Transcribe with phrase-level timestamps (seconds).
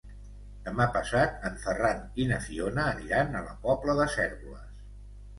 [0.67, 4.81] Demà passat en Ferran i na Fiona aniran a la Pobla de Cérvoles.